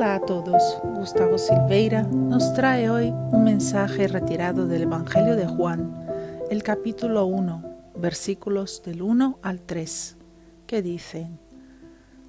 Hola 0.00 0.14
a 0.14 0.20
todos, 0.20 0.80
Gustavo 0.82 1.36
Silveira 1.36 2.04
nos 2.04 2.54
trae 2.54 2.88
hoy 2.88 3.10
un 3.10 3.44
mensaje 3.44 4.08
retirado 4.08 4.66
del 4.66 4.84
Evangelio 4.84 5.36
de 5.36 5.46
Juan, 5.46 5.94
el 6.50 6.62
capítulo 6.62 7.26
1, 7.26 7.92
versículos 7.96 8.82
del 8.82 9.02
1 9.02 9.40
al 9.42 9.60
3, 9.60 10.16
que 10.66 10.80
dicen, 10.80 11.38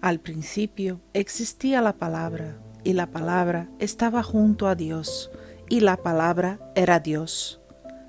Al 0.00 0.20
principio 0.20 1.00
existía 1.12 1.82
la 1.82 1.94
palabra, 1.94 2.56
y 2.84 2.92
la 2.92 3.08
palabra 3.08 3.68
estaba 3.80 4.22
junto 4.22 4.68
a 4.68 4.76
Dios, 4.76 5.32
y 5.68 5.80
la 5.80 5.96
palabra 5.96 6.60
era 6.76 7.00
Dios. 7.00 7.60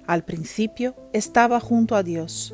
Al 0.06 0.24
principio 0.24 0.94
estaba 1.14 1.60
junto 1.60 1.96
a 1.96 2.04
Dios. 2.04 2.54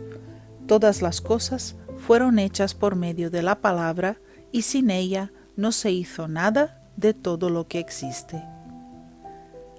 Todas 0.68 1.02
las 1.02 1.20
cosas 1.20 1.76
fueron 1.98 2.40
hechas 2.40 2.74
por 2.74 2.96
medio 2.96 3.30
de 3.30 3.44
la 3.44 3.60
palabra, 3.60 4.22
y 4.54 4.62
sin 4.62 4.90
ella 4.90 5.34
no 5.58 5.74
se 5.74 5.92
hizo 5.92 6.30
nada 6.30 6.80
de 6.98 7.14
todo 7.14 7.50
lo 7.50 7.68
que 7.68 7.80
existe. 7.80 8.44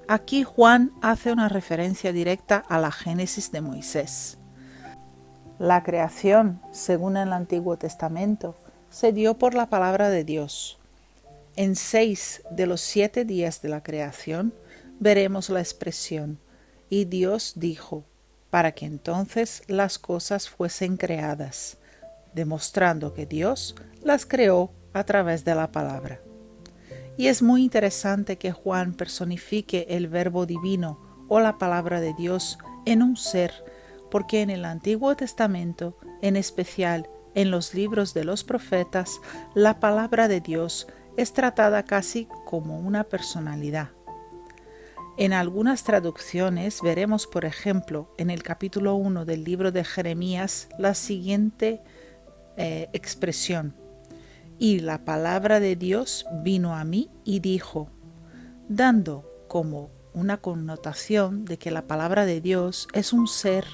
Aquí 0.07 0.43
Juan 0.43 0.93
hace 1.01 1.33
una 1.33 1.49
referencia 1.49 2.13
directa 2.13 2.57
a 2.69 2.79
la 2.79 2.93
Génesis 2.93 3.51
de 3.53 3.63
Moisés. 3.63 4.39
La 5.59 5.83
creación, 5.83 6.61
según 6.73 7.17
el 7.17 7.33
Antiguo 7.33 7.79
Testamento, 7.79 8.55
se 8.91 9.13
dio 9.13 9.39
por 9.39 9.55
la 9.55 9.67
palabra 9.71 10.11
de 10.11 10.25
Dios. 10.25 10.79
En 11.57 11.77
seis 11.77 12.43
de 12.51 12.67
los 12.67 12.81
siete 12.81 13.25
días 13.25 13.63
de 13.63 13.69
la 13.69 13.83
creación 13.83 14.53
veremos 15.01 15.51
la 15.51 15.61
expresión, 15.61 16.39
y 16.91 17.07
Dios 17.07 17.55
dijo, 17.57 18.05
para 18.51 18.73
que 18.73 18.87
entonces 18.87 19.63
las 19.69 19.99
cosas 19.99 20.49
fuesen 20.49 20.97
creadas, 20.97 21.79
demostrando 22.35 23.15
que 23.15 23.27
Dios 23.27 23.75
las 24.03 24.27
creó 24.27 24.71
a 24.93 25.05
través 25.05 25.45
de 25.45 25.55
la 25.55 25.73
palabra. 25.73 26.21
Y 27.17 27.29
es 27.29 27.43
muy 27.43 27.63
interesante 27.63 28.39
que 28.39 28.53
Juan 28.53 28.95
personifique 28.95 29.87
el 29.91 30.09
verbo 30.09 30.47
divino 30.47 30.99
o 31.29 31.41
la 31.41 31.59
palabra 31.59 32.01
de 32.01 32.13
Dios 32.15 32.59
en 32.87 33.03
un 33.03 33.17
ser, 33.17 33.53
porque 34.11 34.43
en 34.43 34.51
el 34.51 34.65
Antiguo 34.65 35.15
Testamento, 35.17 35.97
en 36.23 36.37
especial 36.37 37.09
en 37.35 37.51
los 37.51 37.75
libros 37.75 38.15
de 38.15 38.25
los 38.25 38.45
profetas, 38.45 39.21
la 39.55 39.81
palabra 39.81 40.29
de 40.29 40.41
Dios 40.41 40.87
es 41.17 41.33
tratada 41.33 41.85
casi 41.85 42.29
como 42.45 42.79
una 42.79 43.05
personalidad. 43.05 43.91
En 45.17 45.33
algunas 45.33 45.85
traducciones 45.85 46.81
veremos, 46.83 47.29
por 47.29 47.45
ejemplo, 47.45 48.13
en 48.19 48.31
el 48.31 48.43
capítulo 48.43 48.97
1 48.97 49.25
del 49.25 49.45
libro 49.45 49.71
de 49.71 49.85
Jeremías, 49.85 50.69
la 50.77 50.95
siguiente 50.95 51.83
eh, 52.57 52.89
expresión. 52.93 53.84
Y 54.59 54.81
la 54.81 55.05
palabra 55.05 55.61
de 55.61 55.77
Dios 55.77 56.27
vino 56.43 56.75
a 56.75 56.85
mí 56.85 57.11
y 57.25 57.41
dijo, 57.41 57.91
dando 58.69 59.31
como 59.49 59.91
una 60.13 60.39
connotación 60.39 61.45
de 61.45 61.59
que 61.59 61.71
la 61.71 61.87
palabra 61.87 62.25
de 62.25 62.41
Dios 62.41 62.89
es 62.95 63.13
un 63.13 63.27
ser, 63.27 63.67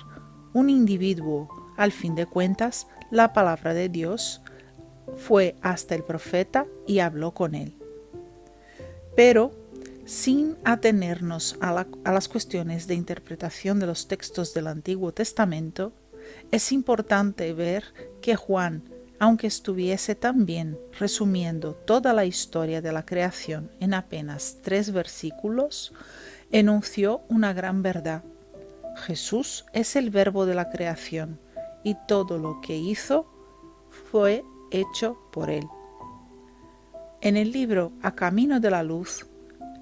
un 0.52 0.70
individuo. 0.70 1.48
Al 1.76 1.92
fin 1.92 2.14
de 2.14 2.26
cuentas, 2.26 2.86
la 3.10 3.32
palabra 3.32 3.74
de 3.74 3.88
Dios 3.88 4.42
fue 5.16 5.56
hasta 5.62 5.94
el 5.94 6.02
profeta 6.02 6.66
y 6.86 7.00
habló 7.00 7.32
con 7.32 7.54
él. 7.54 7.76
Pero, 9.16 9.52
sin 10.04 10.56
atenernos 10.64 11.56
a, 11.60 11.86
las 12.04 12.28
cuestiones 12.28 12.86
de 12.86 12.94
interpretación 12.94 13.78
de 13.80 13.86
los 13.86 14.08
textos 14.08 14.54
del 14.54 14.66
Antiguo 14.66 15.12
Testamento, 15.12 15.92
es 16.50 16.72
importante 16.72 17.52
ver 17.52 17.84
que 18.20 18.36
Juan 18.36 18.84
aunque 19.20 19.46
estuviese 19.46 20.14
también 20.14 20.78
resumiendo 20.98 21.74
toda 21.74 22.14
la 22.14 22.24
historia 22.24 22.80
de 22.80 22.90
la 22.90 23.04
creación 23.04 23.70
en 23.78 23.92
apenas 23.92 24.56
tres 24.62 24.92
versículos, 24.92 25.92
enunció 26.50 27.20
una 27.28 27.52
gran 27.52 27.82
verdad. 27.82 28.24
Jesús 28.96 29.66
es 29.74 29.94
el 29.94 30.08
verbo 30.08 30.46
de 30.46 30.54
la 30.54 30.70
creación 30.70 31.38
y 31.84 31.96
todo 32.08 32.38
lo 32.38 32.62
que 32.62 32.78
hizo 32.78 33.30
fue 34.10 34.42
hecho 34.70 35.18
por 35.30 35.50
él. 35.50 35.66
En 37.20 37.36
el 37.36 37.52
libro 37.52 37.92
A 38.00 38.14
Camino 38.14 38.58
de 38.58 38.70
la 38.70 38.82
Luz, 38.82 39.26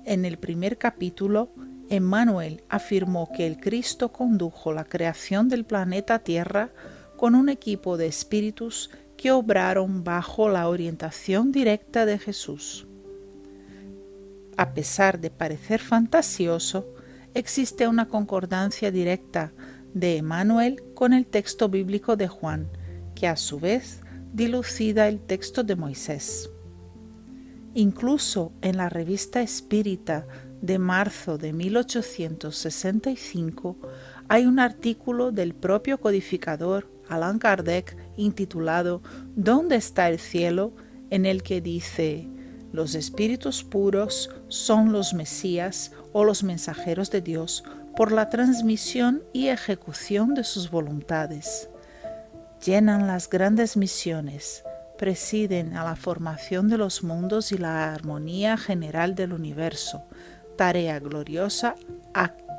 en 0.04 0.24
el 0.24 0.38
primer 0.38 0.78
capítulo, 0.78 1.50
Emmanuel 1.88 2.64
afirmó 2.68 3.30
que 3.32 3.46
el 3.46 3.60
Cristo 3.60 4.10
condujo 4.10 4.72
la 4.72 4.84
creación 4.84 5.48
del 5.48 5.64
planeta 5.64 6.18
Tierra 6.18 6.70
con 7.16 7.36
un 7.36 7.48
equipo 7.48 7.96
de 7.96 8.08
espíritus 8.08 8.90
que 9.18 9.32
obraron 9.32 10.04
bajo 10.04 10.48
la 10.48 10.68
orientación 10.68 11.52
directa 11.52 12.06
de 12.06 12.18
Jesús. 12.18 12.86
A 14.56 14.72
pesar 14.72 15.20
de 15.20 15.28
parecer 15.30 15.80
fantasioso, 15.80 16.94
existe 17.34 17.86
una 17.88 18.08
concordancia 18.08 18.90
directa 18.90 19.52
de 19.92 20.16
Emmanuel 20.18 20.82
con 20.94 21.12
el 21.12 21.26
texto 21.26 21.68
bíblico 21.68 22.16
de 22.16 22.28
Juan, 22.28 22.70
que 23.14 23.26
a 23.26 23.36
su 23.36 23.58
vez 23.58 24.00
dilucida 24.32 25.08
el 25.08 25.20
texto 25.20 25.64
de 25.64 25.74
Moisés. 25.74 26.50
Incluso 27.74 28.52
en 28.62 28.76
la 28.76 28.88
revista 28.88 29.42
Espírita 29.42 30.28
de 30.62 30.78
marzo 30.78 31.38
de 31.38 31.52
1865 31.52 33.76
hay 34.28 34.46
un 34.46 34.58
artículo 34.58 35.32
del 35.32 35.54
propio 35.54 35.98
codificador 36.00 36.90
Allan 37.08 37.38
Kardec 37.38 37.96
intitulado 38.16 39.02
¿Dónde 39.34 39.76
está 39.76 40.08
el 40.08 40.18
cielo? 40.18 40.74
en 41.10 41.24
el 41.24 41.42
que 41.42 41.62
dice 41.62 42.28
los 42.72 42.94
espíritus 42.94 43.64
puros 43.64 44.30
son 44.48 44.92
los 44.92 45.14
Mesías 45.14 45.92
o 46.12 46.24
los 46.24 46.42
mensajeros 46.42 47.10
de 47.10 47.22
Dios 47.22 47.64
por 47.96 48.12
la 48.12 48.28
transmisión 48.28 49.22
y 49.32 49.48
ejecución 49.48 50.34
de 50.34 50.44
sus 50.44 50.70
voluntades. 50.70 51.70
Llenan 52.64 53.06
las 53.06 53.30
grandes 53.30 53.76
misiones, 53.76 54.64
presiden 54.98 55.76
a 55.76 55.84
la 55.84 55.96
formación 55.96 56.68
de 56.68 56.76
los 56.76 57.02
mundos 57.02 57.52
y 57.52 57.58
la 57.58 57.92
armonía 57.94 58.56
general 58.56 59.14
del 59.14 59.32
universo, 59.32 60.02
tarea 60.56 60.98
gloriosa 60.98 61.74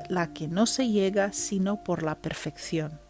la 0.08 0.32
que 0.32 0.48
no 0.48 0.66
se 0.66 0.88
llega 0.88 1.32
sino 1.32 1.82
por 1.84 2.02
la 2.02 2.16
perfección. 2.16 3.00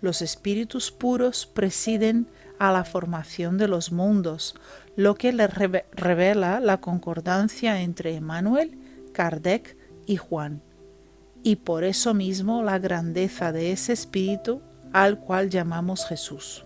Los 0.00 0.22
espíritus 0.22 0.90
puros 0.90 1.46
presiden 1.46 2.28
a 2.58 2.72
la 2.72 2.84
formación 2.84 3.58
de 3.58 3.68
los 3.68 3.92
mundos, 3.92 4.54
lo 4.96 5.14
que 5.14 5.32
le 5.32 5.46
revela 5.46 6.60
la 6.60 6.80
concordancia 6.80 7.80
entre 7.82 8.14
Emmanuel, 8.14 8.78
Kardec 9.12 9.76
y 10.06 10.16
Juan, 10.16 10.62
y 11.42 11.56
por 11.56 11.84
eso 11.84 12.14
mismo 12.14 12.62
la 12.62 12.78
grandeza 12.78 13.52
de 13.52 13.72
ese 13.72 13.92
espíritu 13.92 14.60
al 14.92 15.18
cual 15.18 15.50
llamamos 15.50 16.06
Jesús. 16.06 16.64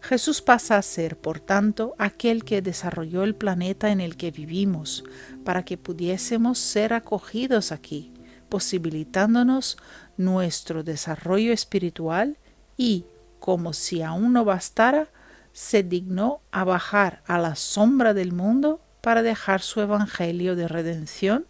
Jesús 0.00 0.42
pasa 0.42 0.76
a 0.76 0.82
ser, 0.82 1.18
por 1.18 1.40
tanto, 1.40 1.94
aquel 1.98 2.44
que 2.44 2.62
desarrolló 2.62 3.24
el 3.24 3.34
planeta 3.34 3.90
en 3.90 4.00
el 4.00 4.16
que 4.16 4.30
vivimos, 4.30 5.04
para 5.44 5.64
que 5.64 5.78
pudiésemos 5.78 6.58
ser 6.58 6.92
acogidos 6.92 7.72
aquí, 7.72 8.12
posibilitándonos 8.48 9.78
nuestro 10.16 10.84
desarrollo 10.84 11.52
espiritual 11.52 12.38
y, 12.76 13.04
como 13.40 13.72
si 13.72 14.02
aún 14.02 14.32
no 14.32 14.44
bastara, 14.44 15.08
se 15.52 15.82
dignó 15.82 16.40
a 16.50 16.64
bajar 16.64 17.22
a 17.26 17.38
la 17.38 17.56
sombra 17.56 18.14
del 18.14 18.32
mundo 18.32 18.80
para 19.00 19.22
dejar 19.22 19.62
su 19.62 19.80
Evangelio 19.80 20.54
de 20.54 20.68
redención 20.68 21.46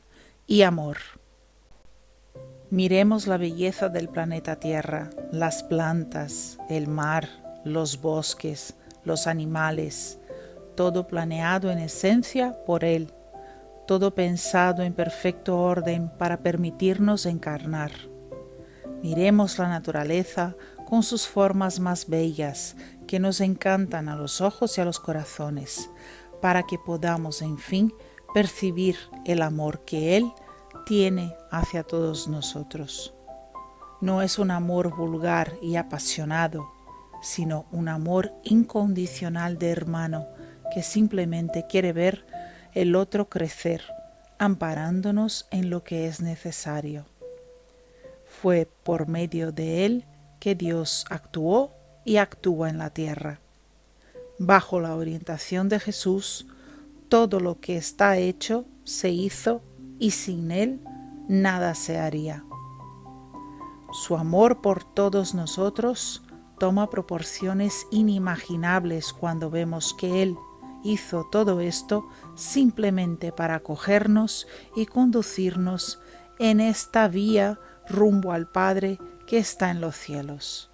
y 0.46 0.62
amor. 0.62 0.98
Miremos 2.70 3.26
la 3.26 3.36
belleza 3.36 3.88
del 3.88 4.08
planeta 4.08 4.56
Tierra, 4.56 5.10
las 5.32 5.62
plantas, 5.62 6.58
el 6.68 6.88
mar, 6.88 7.45
los 7.66 8.00
bosques, 8.00 8.74
los 9.04 9.26
animales, 9.26 10.20
todo 10.76 11.08
planeado 11.08 11.70
en 11.70 11.78
esencia 11.78 12.56
por 12.64 12.84
Él, 12.84 13.12
todo 13.88 14.14
pensado 14.14 14.82
en 14.82 14.92
perfecto 14.92 15.58
orden 15.58 16.08
para 16.16 16.38
permitirnos 16.38 17.26
encarnar. 17.26 17.90
Miremos 19.02 19.58
la 19.58 19.68
naturaleza 19.68 20.54
con 20.86 21.02
sus 21.02 21.26
formas 21.26 21.80
más 21.80 22.06
bellas 22.08 22.76
que 23.08 23.18
nos 23.18 23.40
encantan 23.40 24.08
a 24.08 24.16
los 24.16 24.40
ojos 24.40 24.78
y 24.78 24.80
a 24.80 24.84
los 24.84 25.00
corazones, 25.00 25.90
para 26.40 26.62
que 26.62 26.78
podamos, 26.78 27.42
en 27.42 27.58
fin, 27.58 27.92
percibir 28.32 28.96
el 29.24 29.42
amor 29.42 29.84
que 29.84 30.16
Él 30.16 30.32
tiene 30.84 31.34
hacia 31.50 31.82
todos 31.82 32.28
nosotros. 32.28 33.12
No 34.00 34.22
es 34.22 34.38
un 34.38 34.52
amor 34.52 34.94
vulgar 34.94 35.54
y 35.62 35.76
apasionado, 35.76 36.75
sino 37.22 37.66
un 37.72 37.88
amor 37.88 38.32
incondicional 38.44 39.58
de 39.58 39.70
hermano 39.70 40.26
que 40.72 40.82
simplemente 40.82 41.66
quiere 41.68 41.92
ver 41.92 42.26
el 42.74 42.94
otro 42.94 43.28
crecer, 43.28 43.82
amparándonos 44.38 45.46
en 45.50 45.70
lo 45.70 45.82
que 45.82 46.06
es 46.06 46.20
necesario. 46.20 47.06
Fue 48.24 48.68
por 48.82 49.08
medio 49.08 49.52
de 49.52 49.86
él 49.86 50.04
que 50.40 50.54
Dios 50.54 51.04
actuó 51.08 51.72
y 52.04 52.18
actúa 52.18 52.68
en 52.68 52.78
la 52.78 52.90
tierra. 52.90 53.40
Bajo 54.38 54.80
la 54.80 54.94
orientación 54.94 55.68
de 55.68 55.80
Jesús, 55.80 56.46
todo 57.08 57.40
lo 57.40 57.60
que 57.60 57.76
está 57.76 58.18
hecho 58.18 58.66
se 58.84 59.10
hizo 59.10 59.62
y 59.98 60.10
sin 60.10 60.50
Él 60.50 60.80
nada 61.28 61.74
se 61.74 61.98
haría. 61.98 62.44
Su 63.92 64.16
amor 64.16 64.60
por 64.60 64.84
todos 64.84 65.34
nosotros 65.34 66.22
toma 66.58 66.90
proporciones 66.90 67.86
inimaginables 67.90 69.12
cuando 69.12 69.50
vemos 69.50 69.94
que 69.94 70.22
Él 70.22 70.36
hizo 70.82 71.24
todo 71.24 71.60
esto 71.60 72.08
simplemente 72.34 73.32
para 73.32 73.56
acogernos 73.56 74.46
y 74.74 74.86
conducirnos 74.86 76.00
en 76.38 76.60
esta 76.60 77.08
vía 77.08 77.58
rumbo 77.88 78.32
al 78.32 78.48
Padre 78.48 78.98
que 79.26 79.38
está 79.38 79.70
en 79.70 79.80
los 79.80 79.96
cielos. 79.96 80.70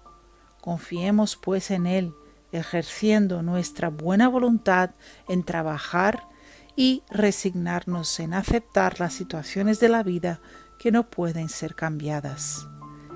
Confiemos 0.61 1.35
pues 1.35 1.71
en 1.71 1.85
Él, 1.85 2.13
ejerciendo 2.51 3.41
nuestra 3.41 3.89
buena 3.89 4.29
voluntad 4.29 4.91
en 5.27 5.43
trabajar 5.43 6.27
y 6.75 7.03
resignarnos 7.09 8.19
en 8.19 8.33
aceptar 8.33 8.99
las 8.99 9.13
situaciones 9.13 9.79
de 9.79 9.89
la 9.89 10.03
vida 10.03 10.41
que 10.79 10.91
no 10.91 11.09
pueden 11.09 11.49
ser 11.49 11.75
cambiadas. 11.75 12.67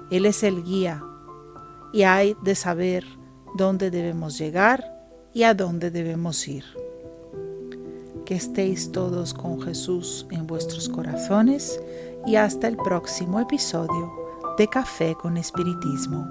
Él 0.09 0.25
es 0.25 0.43
el 0.43 0.63
guía 0.63 1.03
y 1.93 2.03
hay 2.03 2.35
de 2.43 2.55
saber 2.55 3.05
dónde 3.55 3.91
debemos 3.91 4.37
llegar 4.37 4.83
y 5.33 5.43
a 5.43 5.53
dónde 5.53 5.91
debemos 5.91 6.47
ir. 6.47 6.63
Que 8.25 8.35
estéis 8.35 8.91
todos 8.91 9.33
con 9.33 9.61
Jesús 9.61 10.27
en 10.31 10.47
vuestros 10.47 10.89
corazones 10.89 11.79
y 12.25 12.35
hasta 12.35 12.67
el 12.67 12.75
próximo 12.77 13.39
episodio 13.39 14.11
de 14.57 14.67
Café 14.67 15.15
con 15.15 15.37
Espiritismo. 15.37 16.27